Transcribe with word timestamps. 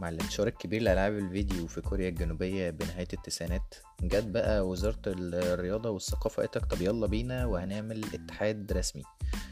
مع 0.00 0.08
الانتشار 0.08 0.46
الكبير 0.46 0.82
لألعاب 0.82 1.18
الفيديو 1.18 1.66
في 1.66 1.80
كوريا 1.80 2.08
الجنوبية 2.08 2.70
بنهاية 2.70 3.08
التسعينات. 3.12 3.74
جت 4.02 4.24
بقى 4.26 4.68
وزارة 4.68 5.00
الرياضة 5.06 5.90
والثقافة 5.90 6.42
قالت 6.46 6.58
طب 6.74 6.82
يلا 6.82 7.06
بينا 7.06 7.46
وهنعمل 7.46 8.04
اتحاد 8.14 8.72
رسمي. 8.72 9.02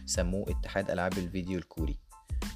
سموه 0.07 0.51
اتحاد 0.51 0.91
ألعاب 0.91 1.13
الفيديو 1.19 1.59
الكوري. 1.59 1.99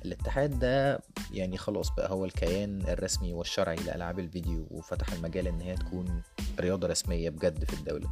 الاتحاد 0.04 0.58
ده 0.58 1.00
يعني 1.32 1.56
خلاص 1.56 1.90
بقى 1.96 2.10
هو 2.10 2.24
الكيان 2.24 2.82
الرسمي 2.88 3.32
والشرعي 3.32 3.76
لألعاب 3.76 4.18
الفيديو 4.18 4.66
وفتح 4.70 5.12
المجال 5.12 5.46
إن 5.46 5.60
هي 5.60 5.74
تكون 5.74 6.22
رياضة 6.60 6.88
رسمية 6.88 7.30
بجد 7.30 7.64
في 7.64 7.72
الدولة. 7.74 8.10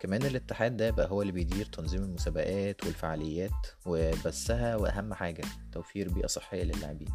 كمان 0.00 0.22
الاتحاد 0.22 0.76
ده 0.76 0.90
بقى 0.90 1.10
هو 1.10 1.22
اللي 1.22 1.32
بيدير 1.32 1.66
تنظيم 1.66 2.02
المسابقات 2.02 2.84
والفعاليات 2.84 3.66
وبثها 3.86 4.76
وأهم 4.76 5.14
حاجة 5.14 5.44
توفير 5.72 6.08
بيئة 6.08 6.26
صحية 6.26 6.62
للاعبين. 6.62 7.08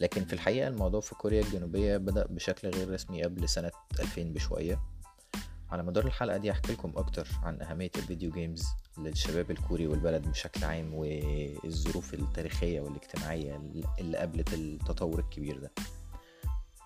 لكن 0.00 0.24
في 0.24 0.32
الحقيقة 0.32 0.68
الموضوع 0.68 1.00
في 1.00 1.14
كوريا 1.14 1.42
الجنوبية 1.42 1.96
بدأ 1.96 2.26
بشكل 2.26 2.68
غير 2.68 2.90
رسمي 2.92 3.22
قبل 3.22 3.48
سنة 3.48 3.70
2000 4.00 4.22
بشوية. 4.22 4.80
على 5.70 5.82
مدار 5.82 6.06
الحلقة 6.06 6.36
دي 6.36 6.50
هحكي 6.50 6.72
لكم 6.72 6.92
أكتر 6.96 7.28
عن 7.42 7.62
أهمية 7.62 7.90
الفيديو 7.96 8.30
جيمز 8.30 8.64
للشباب 8.98 9.50
الكوري 9.50 9.86
والبلد 9.86 10.28
بشكل 10.28 10.64
عام 10.64 10.94
والظروف 10.94 12.14
التاريخية 12.14 12.80
والاجتماعية 12.80 13.56
اللي 14.00 14.18
قابلت 14.18 14.54
التطور 14.54 15.18
الكبير 15.18 15.58
ده. 15.58 15.70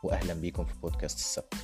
وأهلا 0.03 0.35
بيكم 0.35 0.65
في 0.65 0.75
بودكاست 0.83 1.19
السبت. 1.19 1.55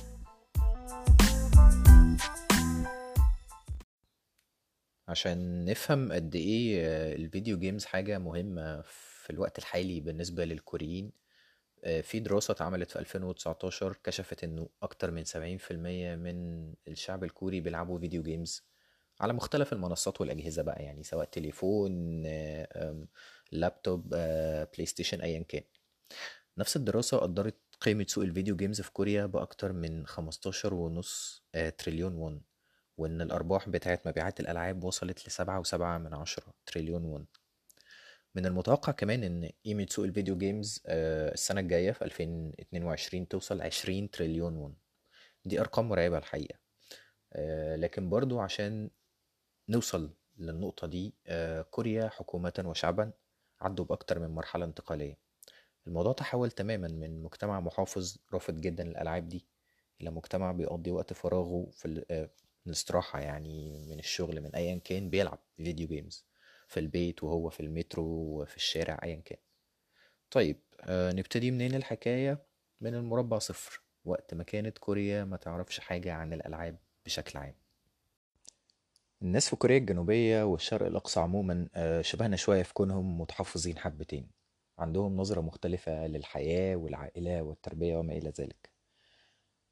عشان 5.07 5.65
نفهم 5.65 6.11
قد 6.11 6.35
إيه 6.35 6.85
ال 7.15 7.22
video 7.22 7.59
games 7.59 7.85
حاجة 7.85 8.19
مهمة 8.19 8.81
في 8.81 9.29
الوقت 9.29 9.59
الحالي 9.59 9.99
بالنسبة 9.99 10.45
للكوريين 10.45 11.11
في 12.01 12.19
دراسة 12.19 12.51
اتعملت 12.51 12.91
في 12.91 12.99
2019 12.99 13.97
كشفت 14.03 14.43
إنه 14.43 14.69
أكتر 14.83 15.11
من 15.11 15.25
70% 15.25 15.71
من 16.19 16.73
الشعب 16.87 17.23
الكوري 17.23 17.61
بيلعبوا 17.61 17.99
video 17.99 18.23
games 18.23 18.65
على 19.19 19.33
مختلف 19.33 19.73
المنصات 19.73 20.21
والأجهزة 20.21 20.61
بقى 20.63 20.83
يعني 20.83 21.03
سواء 21.03 21.25
تليفون 21.25 22.23
لابتوب 23.51 24.09
PlayStation 24.73 25.21
أيا 25.21 25.43
كان. 25.47 25.63
نفس 26.57 26.75
الدراسة 26.75 27.17
قدرت 27.17 27.57
قيمة 27.81 28.05
سوق 28.07 28.23
ال 28.23 28.28
video 28.28 28.55
games 28.55 28.81
في 28.81 28.91
كوريا 28.91 29.25
بأكتر 29.25 29.73
من 29.73 30.05
15 30.07 30.73
ونص 30.73 31.43
تريليون 31.77 32.15
وون 32.15 32.41
وإن 32.97 33.21
الأرباح 33.21 33.69
بتاعت 33.69 34.07
مبيعات 34.07 34.39
الألعاب 34.39 34.83
وصلت 34.83 35.27
لسبعة 35.27 35.59
وسبعة 35.59 35.97
من 35.97 36.13
عشرة 36.13 36.53
تريليون 36.65 37.05
وون 37.05 37.25
من 38.35 38.45
المتوقع 38.45 38.91
كمان 38.91 39.23
إن 39.23 39.49
قيمة 39.65 39.87
سوق 39.89 40.05
ال 40.05 40.10
video 40.10 40.37
games 40.37 40.81
السنة 40.87 41.61
الجاية 41.61 41.91
في 41.91 42.05
2022 42.05 43.27
توصل 43.27 43.61
20 43.61 44.11
تريليون 44.11 44.55
وون 44.55 44.75
دي 45.45 45.59
أرقام 45.59 45.89
مرعبة 45.89 46.17
الحقيقة. 46.17 46.59
لكن 47.75 48.09
برضو 48.09 48.39
عشان 48.39 48.89
نوصل 49.69 50.13
للنقطة 50.37 50.87
دي 50.87 51.13
كوريا 51.71 52.09
حكومة 52.09 52.63
وشعبا 52.65 53.11
عدوا 53.61 53.85
بأكتر 53.85 54.19
من 54.19 54.27
مرحلة 54.29 54.65
انتقالية. 54.65 55.17
الموضوع 55.87 56.13
تحول 56.13 56.51
تماما 56.51 56.87
من 56.87 57.23
مجتمع 57.23 57.59
محافظ 57.59 58.17
رافض 58.33 58.61
جدا 58.61 58.83
الألعاب 58.83 59.29
دي 59.29 59.45
إلى 60.01 60.09
مجتمع 60.11 60.51
بيقضي 60.51 60.91
وقت 60.91 61.13
فراغه 61.13 61.69
في 61.71 62.03
الاستراحة 62.65 63.19
يعني 63.19 63.85
من 63.89 63.99
الشغل 63.99 64.41
من 64.41 64.55
أيا 64.55 64.75
كان 64.83 65.09
بيلعب 65.09 65.39
فيديو 65.57 65.87
جيمز 65.87 66.25
في 66.71 66.79
البيت 66.79 67.23
وهو 67.23 67.49
في 67.49 67.59
المترو 67.59 68.05
وفي 68.05 68.57
الشارع 68.57 68.99
أيا 69.03 69.21
كان. 69.25 69.37
طيب 70.31 70.59
آه 70.81 71.11
نبتدي 71.11 71.51
منين 71.51 71.75
الحكاية؟ 71.75 72.45
من 72.81 72.95
المربع 72.95 73.39
صفر 73.39 73.81
وقت 74.05 74.33
ما 74.33 74.43
كانت 74.43 74.77
كوريا 74.77 75.23
ما 75.23 75.37
تعرفش 75.37 75.79
حاجة 75.79 76.13
عن 76.13 76.33
الألعاب 76.33 76.77
بشكل 77.05 77.39
عام. 77.39 77.55
الناس 79.21 79.49
في 79.49 79.55
كوريا 79.55 79.77
الجنوبية 79.77 80.43
والشرق 80.43 80.85
الأقصى 80.87 81.19
عموما 81.19 81.67
آه 81.75 82.01
شبهنا 82.01 82.35
شوية 82.35 82.63
في 82.63 82.73
كونهم 82.73 83.21
متحفظين 83.21 83.77
حبتين. 83.77 84.31
عندهم 84.79 85.17
نظرة 85.17 85.41
مختلفة 85.41 86.07
للحياة 86.07 86.75
والعائلة 86.75 87.41
والتربية 87.41 87.97
وما 87.97 88.13
إلى 88.13 88.29
ذلك. 88.39 88.69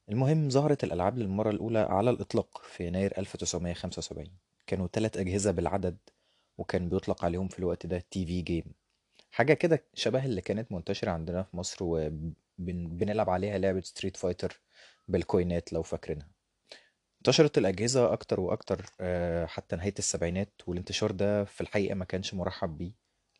المهم 0.09 0.49
ظهرت 0.49 0.83
الألعاب 0.83 1.17
للمرة 1.17 1.49
الأولى 1.49 1.79
على 1.79 2.09
الإطلاق 2.09 2.61
في 2.63 2.87
يناير 2.87 3.17
1975 3.17 4.27
كانوا 4.67 4.87
ثلاث 4.87 5.17
أجهزة 5.17 5.51
بالعدد 5.51 5.97
وكان 6.59 6.89
بيطلق 6.89 7.25
عليهم 7.25 7.47
في 7.47 7.59
الوقت 7.59 7.85
ده 7.85 7.99
TV 8.11 8.41
game 8.41 8.63
حاجة 9.31 9.53
كده 9.53 9.83
شبه 9.93 10.25
اللي 10.25 10.41
كانت 10.41 10.71
منتشرة 10.71 11.11
عندنا 11.11 11.43
في 11.43 11.57
مصر 11.57 11.77
وبنلعب 11.81 13.29
عليها 13.29 13.57
لعبة 13.57 13.81
Street 13.81 14.17
Fighter 14.17 14.61
بالكوينات 15.07 15.73
لو 15.73 15.83
فاكرينها. 15.83 16.27
انتشرت 17.19 17.57
الأجهزة 17.57 18.13
أكتر 18.13 18.39
وأكتر 18.39 18.85
حتى 19.47 19.75
نهاية 19.75 19.93
السبعينات 19.99 20.61
والانتشار 20.67 21.11
ده 21.11 21.43
في 21.43 21.61
الحقيقة 21.61 21.95
ما 21.95 22.05
كانش 22.05 22.33
مرحب 22.33 22.77
بيه 22.77 22.91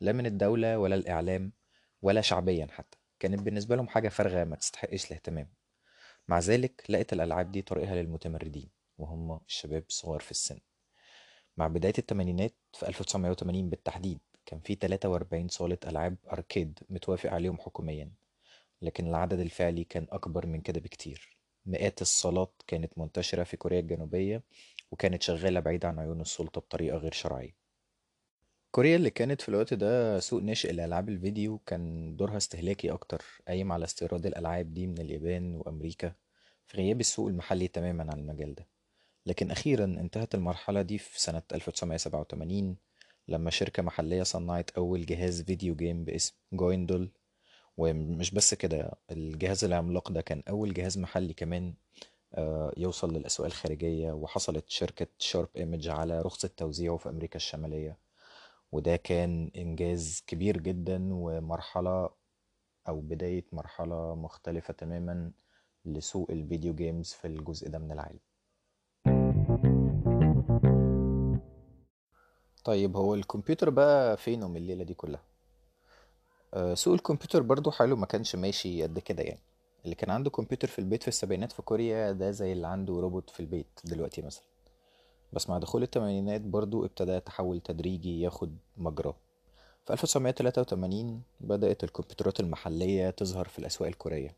لا 0.02 0.12
من 0.12 0.26
الدولة 0.26 0.80
ولا 0.80 0.96
الإعلام 0.96 1.52
ولا 2.02 2.22
شعبيا 2.22 2.68
حتى. 2.72 2.98
كانت 3.20 3.40
بالنسبة 3.42 3.76
لهم 3.76 3.88
حاجة 3.88 4.10
فارغة 4.10 4.44
ما 4.44 4.56
تستحقش 4.56 5.06
الاهتمام. 5.08 5.50
مع 6.28 6.40
ذلك 6.40 6.84
لقت 6.90 7.14
الألعاب 7.14 7.52
دي 7.52 7.62
طريقها 7.62 7.96
للمتمردين 7.96 8.70
وهم 8.98 9.40
الشباب 9.48 9.84
الصغار 9.90 10.20
في 10.20 10.32
السن. 10.32 10.60
مع 11.60 11.68
بداية 11.68 11.94
التمانينات 11.98 12.54
في 12.74 12.88
1980 12.88 13.70
بالتحديد 13.70 14.20
كان 14.46 14.60
في 14.60 14.76
43 14.76 15.48
صالة 15.48 15.78
ألعاب 15.88 16.18
أركيد 16.32 16.80
متوافق 16.90 17.30
عليهم 17.30 17.58
حكوميا 17.58 18.12
لكن 18.82 19.08
العدد 19.08 19.40
الفعلي 19.40 19.84
كان 19.84 20.08
أكبر 20.10 20.46
من 20.46 20.62
كده 20.62 20.80
بكتير. 20.80 21.38
مئات 21.66 22.02
الصالات 22.02 22.54
كانت 22.68 22.98
منتشرة 22.98 23.44
في 23.44 23.58
كوريا 23.58 23.80
الجنوبية 23.80 24.44
وكانت 24.92 25.24
شغالة 25.24 25.60
بعيد 25.60 25.86
عن 25.86 26.00
عيون 26.00 26.22
السلطة 26.22 26.62
بطريقة 26.62 26.98
غير 26.98 27.12
شرعية. 27.12 27.56
كوريا 28.72 28.96
اللي 28.96 29.10
كانت 29.10 29.42
في 29.42 29.50
الوقت 29.50 29.74
ده 29.74 30.20
سوق 30.20 30.42
ناشئ 30.42 30.72
لألعاب 30.72 31.10
الفيديو 31.10 31.58
كان 31.58 32.16
دورها 32.16 32.38
استهلاكي 32.38 32.92
أكتر 32.92 33.26
قايم 33.48 33.72
على 33.72 33.86
استيراد 33.86 34.26
الألعاب 34.26 34.74
دي 34.74 34.88
من 34.88 34.98
اليابان 35.02 35.56
وأمريكا 35.56 36.16
في 36.68 36.78
غياب 36.78 37.00
السوق 37.00 37.28
المحلي 37.28 37.68
تماما 37.68 38.04
عن 38.12 38.20
المجال 38.20 38.56
ده. 38.56 38.79
لكن 39.30 39.52
أخيرا 39.52 39.84
انتهت 39.86 40.36
المرحلة 40.36 40.82
دي 40.82 40.98
في 40.98 41.22
سنة 41.22 41.42
1987 41.52 42.76
لما 43.28 43.50
شركة 43.50 43.84
محلية 43.84 44.24
صنعت 44.24 44.70
أول 44.70 45.06
جهاز 45.06 45.42
video 45.42 45.76
game 45.76 46.04
باسم 46.06 46.34
Goindol 46.54 47.10
ومش 47.78 48.32
بس 48.32 48.54
كده 48.54 48.92
الجهاز 49.12 49.64
العملاق 49.64 50.12
ده 50.12 50.22
كان 50.22 50.44
أول 50.50 50.74
جهاز 50.74 50.98
محلي 50.98 51.34
كمان 51.34 51.74
يوصل 52.78 53.14
للأسواق 53.14 53.46
الخارجية 53.48 54.12
وحصلت 54.12 54.70
شركة 54.70 55.08
Sharp 55.20 55.48
Image 55.58 55.88
على 55.88 56.22
رخصة 56.22 56.50
توزيعه 56.58 56.98
في 56.98 57.10
أمريكا 57.10 57.36
الشمالية. 57.36 57.98
وده 58.72 58.96
كان 58.96 59.52
إنجاز 59.56 60.24
كبير 60.28 60.58
جدا 60.58 61.10
ومرحلة 61.14 62.10
أو 62.88 63.00
بداية 63.02 63.46
مرحلة 63.52 64.16
مختلفة 64.16 64.74
تماما 64.74 65.32
لسوق 65.86 66.32
ال 66.32 66.39
video 66.39 66.74
games 66.76 67.14
في 67.14 67.28
الجزء 67.28 67.70
ده 67.70 67.80
من 67.80 67.92
العالم. 67.92 68.20
طيب 72.64 72.98
هو 72.98 73.14
الكمبيوتر 73.16 73.70
بقى 73.70 74.18
فينه 74.18 74.48
من 74.48 74.58
الليلة 74.58 74.84
دي 74.84 74.94
كلها؟ 74.94 75.22
أه 76.54 76.74
سوق 76.74 76.94
الكمبيوتر 76.94 77.42
برضو 77.42 77.72
حاله 77.72 77.96
ما 77.96 78.06
كانش 78.06 78.36
ماشي 78.36 78.84
قد 78.84 79.00
كده 79.00 79.24
يعني. 79.24 79.40
اللي 79.86 79.96
كان 79.96 80.10
عنده 80.10 80.30
كمبيوتر 80.30 80.68
في 80.68 80.80
البيت 80.80 81.02
في 81.02 81.08
السبعينات 81.08 81.52
في 81.52 81.62
كوريا 81.62 82.12
ده 82.12 82.32
زي 82.32 82.52
اللي 82.54 82.68
عنده 82.68 82.94
روبوت 82.94 83.30
في 83.30 83.40
البيت 83.40 83.68
دلوقتي 83.84 84.22
مثلا. 84.22 84.44
بس 85.34 85.50
مع 85.50 85.58
دخول 85.58 85.84
التمانينات 85.84 86.42
برضو 86.42 86.86
ابتدى 86.86 87.20
تحول 87.20 87.60
تدريجي 87.62 88.22
ياخد 88.22 88.58
مجراه. 88.78 89.16
في 89.86 89.94
1983 89.94 91.22
بدأت 91.42 91.84
الكمبيوترات 91.84 92.40
المحلية 92.40 93.10
تظهر 93.10 93.48
في 93.48 93.60
الأسواق 93.60 93.90
الكورية 93.90 94.36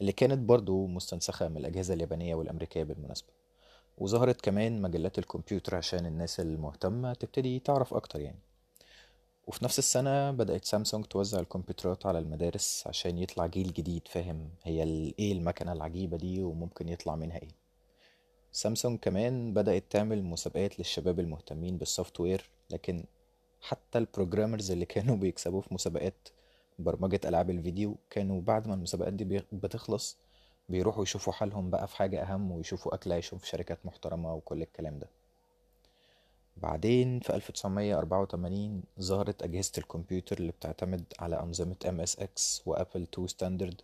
اللي 0.00 0.12
كانت 0.12 0.38
برضو 0.38 0.86
مستنسخة 0.86 1.48
من 1.48 1.56
الأجهزة 1.56 1.94
اليابانية 1.94 2.34
والأمريكية 2.34 2.82
بالمناسبة. 2.84 3.28
وظهرت 3.98 4.40
كمان 4.40 4.82
مجلات 4.82 5.18
الكمبيوتر 5.18 5.76
عشان 5.76 6.06
الناس 6.06 6.40
المهتمة 6.40 7.14
تبتدي 7.14 7.58
تعرف 7.58 7.94
أكتر 7.94 8.20
يعني. 8.20 8.38
وفي 9.46 9.64
نفس 9.64 9.78
السنة 9.78 10.30
بدأت 10.30 10.64
سامسونج 10.64 11.04
توزع 11.04 11.40
الكمبيوترات 11.40 12.06
على 12.06 12.18
المدارس 12.18 12.84
عشان 12.86 13.18
يطلع 13.18 13.46
جيل 13.46 13.72
جديد 13.72 14.08
فاهم؟ 14.08 14.48
هي 14.62 14.82
إيه 15.18 15.32
المكنة 15.32 15.72
العجيبة 15.72 16.16
دي 16.16 16.42
وممكن 16.42 16.88
يطلع 16.88 17.16
منها 17.16 17.38
إيه؟ 17.38 17.48
سامسونج 18.52 18.98
كمان 18.98 19.54
بدأت 19.54 19.84
تعمل 19.90 20.24
مسابقات 20.24 20.78
للشباب 20.78 21.20
المهتمين 21.20 21.78
بال 21.78 22.20
software 22.20 22.50
لكن 22.70 23.04
حتى 23.60 23.98
ال 23.98 24.04
programmers 24.04 24.70
اللي 24.70 24.84
كانوا 24.84 25.16
بيكسبوا 25.22 25.60
في 25.60 25.74
مسابقات 25.74 26.28
برمجة 26.78 27.20
ألعاب 27.24 27.50
الفيديو 27.50 27.96
كانوا 28.10 28.40
بعد 28.40 28.68
ما 28.68 28.74
المسابقات 28.74 29.12
دي 29.12 29.42
بتخلص 29.52 30.18
بيروحوا 30.68 31.02
يشوفوا 31.02 31.32
حالهم 31.32 31.70
بقى 31.70 31.88
في 31.88 31.96
حاجة 31.96 32.22
أهم 32.22 32.52
ويشوفوا 32.52 32.94
أكل 32.94 33.12
عيشهم 33.12 33.38
في 33.38 33.46
شركات 33.46 33.78
محترمة 33.86 34.34
وكل 34.34 34.62
الكلام 34.62 34.98
ده. 34.98 35.08
بعدين 36.56 37.20
في 37.20 37.34
1984 37.34 38.82
ظهرت 39.00 39.42
أجهزة 39.42 39.72
الكمبيوتر 39.78 40.38
اللي 40.38 40.52
بتعتمد 40.52 41.04
على 41.18 41.40
أنظمة 41.40 41.76
MSX 41.84 42.60
و 42.66 42.72
Apple 42.72 43.02
2 43.02 43.26
standard 43.28 43.80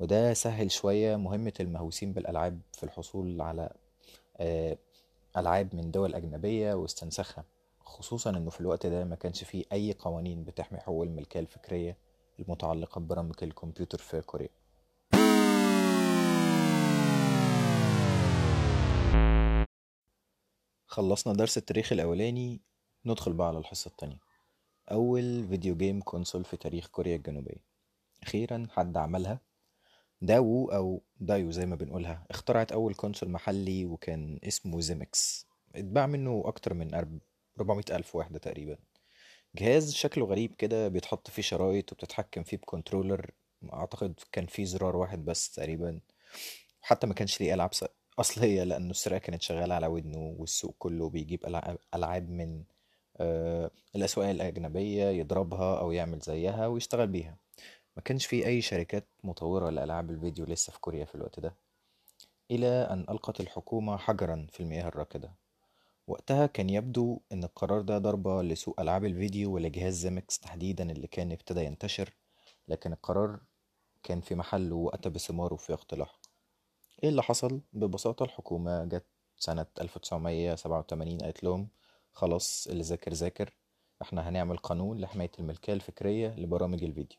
وده 0.00 0.34
سهل 0.34 0.70
شوية 0.70 1.16
مهمة 1.16 1.52
المهووسين 1.60 2.12
بالألعاب 2.12 2.60
في 2.72 2.82
الحصول 2.84 3.40
على 3.40 3.70
آه، 4.36 4.76
ألعاب 5.36 5.74
من 5.74 5.90
دول 5.90 6.14
أجنبية 6.14 6.74
واستنساخها 6.74 7.44
خصوصا 7.84 8.30
إنه 8.30 8.50
في 8.50 8.60
الوقت 8.60 8.86
ده 8.86 9.04
ما 9.04 9.16
كانش 9.16 9.44
فيه 9.44 9.64
أي 9.72 9.92
قوانين 9.98 10.44
بتحمي 10.44 10.78
حقوق 10.78 11.02
الملكية 11.02 11.40
الفكرية 11.40 11.96
المتعلقة 12.40 12.98
ببرامج 13.00 13.34
الكمبيوتر 13.42 13.98
في 13.98 14.20
كوريا. 14.20 14.48
خلصنا 20.92 21.32
درس 21.32 21.58
التاريخ 21.58 21.92
الأولاني 21.92 22.60
ندخل 23.06 23.32
بقى 23.32 23.48
على 23.48 23.58
الحصة 23.58 23.88
التانية. 23.88 24.18
أول 24.90 25.48
video 25.48 25.76
game 25.76 26.00
console 26.00 26.44
في 26.44 26.56
تاريخ 26.56 26.86
كوريا 26.86 27.16
الجنوبية. 27.16 27.64
أخيرا 28.22 28.66
حد 28.70 28.96
عملها؟ 28.96 29.40
داوو 30.20 30.68
أو 30.68 31.02
دايو 31.20 31.50
زي 31.50 31.66
ما 31.66 31.76
بنقولها. 31.76 32.26
اخترعت 32.30 32.72
أول 32.72 32.94
console 32.94 33.28
محلي 33.28 33.84
وكان 33.84 34.38
اسمه 34.44 34.80
Zemmix. 34.80 35.46
اتباع 35.74 36.06
منه 36.06 36.42
أكتر 36.46 36.74
من 36.74 36.94
400 37.60 37.84
ألف 37.90 38.16
واحدة 38.16 38.38
تقريبا. 38.38 38.78
جهاز 39.56 39.94
شكله 39.94 40.24
غريب 40.24 40.54
كده 40.54 40.88
بيتحط 40.88 41.30
فيه 41.30 41.42
شرايط 41.42 41.92
وبتتحكم 41.92 42.42
فيه 42.42 42.56
ب 42.56 42.62
controller. 42.62 43.30
أعتقد 43.72 44.20
كان 44.32 44.46
فيه 44.46 44.64
زرار 44.64 44.96
واحد 44.96 45.24
بس 45.24 45.50
تقريبا. 45.50 46.00
وحتى 46.82 47.06
ما 47.06 47.14
كانش 47.14 47.40
ليه 47.40 47.54
ألعاب 47.54 47.74
أصلية 48.18 48.62
لأنه 48.64 48.90
السرعة 48.90 49.18
كانت 49.18 49.42
شغالة 49.42 49.74
على 49.74 49.86
ودنه 49.86 50.36
والسوق 50.38 50.74
كله 50.78 51.08
بيجيب 51.10 51.46
ألعاب 51.94 52.30
من 52.30 52.62
آه، 53.16 53.70
الأسواق 53.96 54.28
الأجنبية 54.28 55.04
يضربها 55.04 55.78
أو 55.80 55.92
يعمل 55.92 56.18
زيها 56.18 56.66
ويشتغل 56.66 57.06
بيها. 57.06 57.36
ما 57.96 58.02
كانش 58.02 58.26
في 58.26 58.46
أي 58.46 58.60
شركات 58.60 59.04
مطورة 59.24 59.70
لألعاب 59.70 60.10
الفيديو 60.10 60.44
لسه 60.46 60.72
في 60.72 60.80
كوريا 60.80 61.04
في 61.04 61.14
الوقت 61.14 61.40
ده 61.40 61.54
إلى 62.50 62.66
أن 62.66 63.06
ألقت 63.10 63.40
الحكومة 63.40 63.96
حجرا 63.96 64.46
في 64.52 64.60
المياه 64.60 64.88
الراكدة. 64.88 65.32
وقتها 66.06 66.46
كان 66.46 66.70
يبدو 66.70 67.20
أن 67.32 67.44
القرار 67.44 67.80
ده 67.80 67.98
ضربة 67.98 68.42
لسوق 68.42 68.80
ألعاب 68.80 69.04
الفيديو 69.04 69.54
ولجهاز 69.54 69.94
زيمكس 69.94 70.38
تحديدا 70.38 70.90
اللي 70.92 71.06
كان 71.06 71.32
ابتدى 71.32 71.64
ينتشر 71.64 72.10
لكن 72.68 72.92
القرار 72.92 73.40
كان 74.02 74.20
في 74.20 74.34
محله 74.34 74.76
وأتى 74.76 75.10
بثماره 75.10 75.56
في 75.56 75.72
وقت 75.72 75.94
إيه 77.02 77.08
اللي 77.08 77.22
حصل؟ 77.22 77.60
ببساطة 77.72 78.24
الحكومة 78.24 78.84
جت 78.84 79.04
سنة 79.36 79.66
1987 79.80 81.18
قالت 81.18 81.44
لهم 81.44 81.68
خلاص 82.12 82.66
اللي 82.70 82.82
ذاكر 82.82 83.12
ذاكر 83.12 83.54
إحنا 84.02 84.28
هنعمل 84.28 84.56
قانون 84.56 84.98
لحماية 85.00 85.30
الملكية 85.38 85.72
الفكرية 85.72 86.28
لبرامج 86.36 86.84
الفيديو 86.84 87.18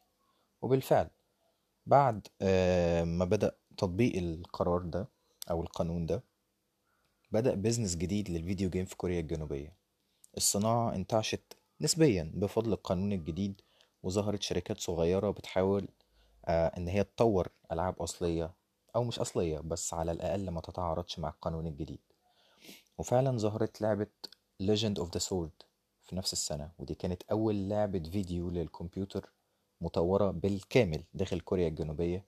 وبالفعل 0.61 1.09
بعد 1.85 2.27
آه، 2.41 3.03
ما 3.03 3.25
بدأ 3.25 3.55
تطبيق 3.77 4.15
القرار 4.17 4.81
ده 4.81 5.07
أو 5.51 5.61
القانون 5.61 6.05
ده 6.05 6.23
بدأ 7.31 7.55
بيزنس 7.55 7.95
جديد 7.95 8.29
للفيديو 8.29 8.69
جيم 8.69 8.85
في 8.85 8.95
كوريا 8.97 9.19
الجنوبية 9.19 9.73
الصناعة 10.37 10.95
انتعشت 10.95 11.57
نسبيا 11.81 12.31
بفضل 12.35 12.73
القانون 12.73 13.13
الجديد 13.13 13.61
وظهرت 14.03 14.41
شركات 14.41 14.79
صغيرة 14.79 15.29
بتحاول 15.31 15.87
آه، 16.45 16.67
إن 16.77 16.87
هي 16.87 17.03
تطور 17.03 17.47
ألعاب 17.71 18.01
أصلية 18.01 18.53
أو 18.95 19.03
مش 19.03 19.19
أصلية 19.19 19.59
بس 19.59 19.93
على 19.93 20.11
الأقل 20.11 20.49
ما 20.49 20.61
تتعارضش 20.61 21.19
مع 21.19 21.29
القانون 21.29 21.67
الجديد. 21.67 21.99
وفعلا 22.97 23.37
ظهرت 23.37 23.81
لعبة 23.81 24.07
Legend 24.63 24.97
of 25.01 25.05
the 25.07 25.21
Sword 25.29 25.65
في 26.01 26.15
نفس 26.15 26.33
السنة 26.33 26.71
ودي 26.79 26.95
كانت 26.95 27.23
أول 27.31 27.69
لعبة 27.69 27.99
فيديو 28.09 28.49
للكمبيوتر 28.49 29.29
مطورة 29.81 30.31
بالكامل 30.31 31.03
داخل 31.13 31.39
كوريا 31.39 31.67
الجنوبية. 31.67 32.25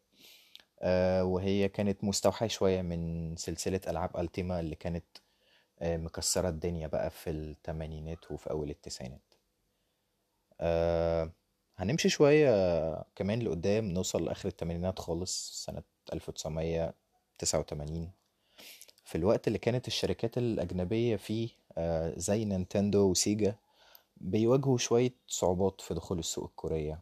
آه، 0.81 1.23
وهي 1.23 1.69
كانت 1.69 2.03
مستوحاة 2.03 2.47
شوية 2.47 2.81
من 2.81 3.35
سلسلة 3.35 3.81
ألعاب 3.87 4.17
ألتيما 4.17 4.59
اللي 4.59 4.75
كانت 4.75 5.05
آه، 5.79 5.97
مكسرة 5.97 6.49
الدنيا 6.49 6.87
بقى 6.87 7.09
في 7.09 7.29
التمانينات 7.29 8.31
وفي 8.31 8.49
أول 8.51 8.69
التسعينات. 8.69 9.33
آه، 10.61 11.31
هنمشي 11.77 12.09
شوية 12.09 12.51
كمان 13.15 13.41
لقدام 13.41 13.85
نوصل 13.85 14.25
لآخر 14.25 14.49
التمانينات 14.49 14.99
خالص 14.99 15.63
سنة 15.65 15.83
1989 16.13 18.11
في 19.05 19.15
الوقت 19.15 19.47
اللي 19.47 19.59
كانت 19.59 19.87
الشركات 19.87 20.37
الأجنبية 20.37 21.15
فيه 21.15 21.49
آه، 21.77 22.13
زي 22.17 22.45
نينتندو 22.45 23.09
وسيجا 23.09 23.55
بيواجهوا 24.17 24.77
شوية 24.77 25.13
صعوبات 25.27 25.81
في 25.81 25.93
دخول 25.93 26.19
السوق 26.19 26.43
الكورية. 26.45 26.99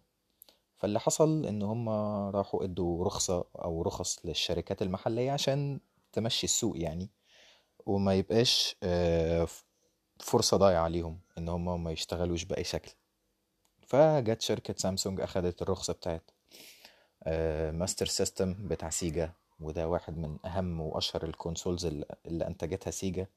فاللي 0.78 1.00
حصل 1.00 1.46
إن 1.46 1.62
هم 1.62 1.90
راحوا 2.30 2.64
إدوا 2.64 3.06
رخصة 3.06 3.46
أو 3.56 3.82
رخص 3.82 4.26
للشركات 4.26 4.82
المحلية 4.82 5.32
عشان 5.32 5.80
تمشي 6.14 6.44
السوق 6.44 6.80
يعني 6.80 7.10
وما 7.86 8.14
يبقاش 8.14 8.76
آه، 8.84 9.48
فرصة 10.20 10.58
ضايعة 10.58 10.84
عليهم 10.84 11.20
إن 11.38 11.50
هم 11.50 11.84
ما 11.84 11.92
يشتغلوش 11.92 12.44
بأي 12.44 12.64
شكل. 12.64 12.92
فجت 13.88 14.42
شركة 14.42 14.76
سامسونج 14.78 15.22
أخدت 15.22 15.62
الرخصة 15.62 15.94
بتاعت 15.94 16.32
Master 17.72 18.06
System 18.06 18.54
بتاع 18.68 18.90
سيجا 18.90 19.32
وده 19.60 19.88
واحد 19.88 20.18
من 20.18 20.38
أهم 20.46 20.82
وأشهر 20.82 21.24
ال 21.26 21.32
consoles 21.32 21.86
اللي 22.26 22.48
أنتجتها 22.48 22.92
سيجا. 22.92 23.28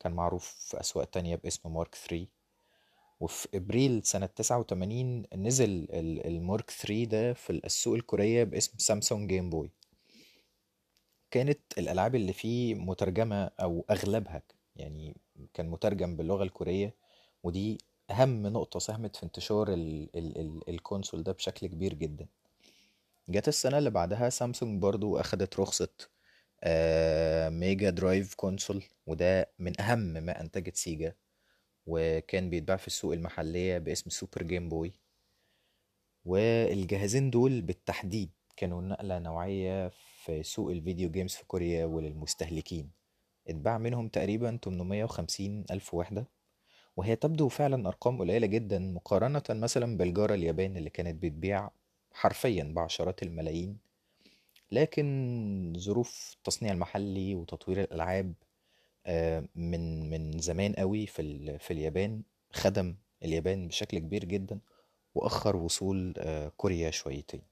كان 0.00 0.12
معروف 0.12 0.44
في 0.44 0.80
أسواق 0.80 1.04
تانية 1.04 1.36
باسم 1.36 1.74
Mark 1.74 1.94
3 1.94 2.26
وفي 3.20 3.48
إبريل 3.54 4.02
سنة 4.04 4.26
89 4.26 5.22
نزل 5.34 5.70
ال- 5.70 6.26
ال 6.26 6.35
Mark 6.35 6.70
3 6.70 7.04
ده 7.04 7.32
في 7.32 7.50
السوق 7.50 7.94
الكورية 7.94 8.44
باسم 8.44 8.78
سامسونج 8.78 9.28
Game 9.28 9.50
Boy. 9.50 9.70
كانت 11.30 11.58
الألعاب 11.78 12.14
اللي 12.14 12.32
فيه 12.32 12.74
مترجمة 12.74 13.50
أو 13.60 13.84
أغلبها 13.90 14.42
يعني 14.76 15.16
كان 15.54 15.70
مترجم 15.70 16.16
باللغة 16.16 16.42
الكورية 16.42 16.94
ودي 17.42 17.78
أهم 18.10 18.46
نقطة 18.46 18.78
ساهمت 18.78 19.16
في 19.16 19.22
انتشار 19.22 19.72
ال 19.72 20.08
ال 20.16 20.38
ال 20.40 20.68
ال 20.68 20.75
console 20.75 21.22
ده 21.22 21.32
بشكل 21.32 21.66
كبير 21.66 21.94
جدا. 21.94 22.26
جت 23.28 23.48
السنة 23.48 23.78
اللي 23.78 23.90
بعدها 23.90 24.30
سامسونج 24.30 24.82
برضو 24.82 25.16
أخدت 25.20 25.60
رخصة 25.60 25.88
آه، 26.64 27.48
Mega 27.48 27.90
Drive 27.90 28.34
console 28.34 28.82
وده 29.06 29.52
من 29.58 29.80
أهم 29.80 29.98
ما 30.00 30.40
أنتجت 30.40 30.76
سيجا 30.76 31.14
وكان 31.86 32.50
بيتباع 32.50 32.76
في 32.76 32.86
السوق 32.86 33.12
المحلية 33.12 33.78
باسم 33.78 34.10
Super 34.10 34.42
Game 34.42 34.68
Boy. 34.68 34.92
والجهازين 36.24 37.30
دول 37.30 37.60
بالتحديد 37.62 38.30
كانوا 38.56 38.82
نقلة 38.82 39.18
نوعية 39.18 39.88
في 40.24 40.42
سوق 40.42 40.70
الفيديو 40.70 41.10
جيمز 41.10 41.34
في 41.34 41.44
كوريا 41.44 41.84
وللمستهلكين. 41.84 42.90
اتباع 43.48 43.78
منهم 43.78 44.08
تقريبا 44.08 44.58
850 44.64 45.64
ألف 45.70 45.94
وحدة 45.94 46.26
وهي 46.96 47.16
تبدو 47.16 47.48
فعلا 47.48 47.88
أرقام 47.88 48.18
قليلة 48.18 48.46
جدا 48.46 48.78
مقارنة 48.78 49.42
مثلا 49.50 49.96
بالجارة 49.96 50.34
اليابان 50.34 50.76
اللي 50.76 50.90
كانت 50.90 51.22
بتبيع 51.22 51.70
حرفيا 52.12 52.72
بعشرات 52.76 53.22
الملايين 53.22 53.78
لكن 54.72 55.74
ظروف 55.78 56.34
التصنيع 56.36 56.72
المحلي 56.72 57.34
وتطوير 57.34 57.80
الألعاب 57.80 58.34
آه، 59.06 59.48
من 59.54 60.10
من 60.10 60.38
زمان 60.38 60.72
قوي 60.72 61.06
في 61.06 61.58
في 61.58 61.70
اليابان 61.72 62.22
خدم 62.52 62.96
اليابان 63.24 63.68
بشكل 63.68 63.98
كبير 63.98 64.24
جدا 64.24 64.60
وأخر 65.14 65.56
وصول 65.56 66.14
آه، 66.18 66.48
كوريا 66.56 66.90
شويتين. 66.90 67.42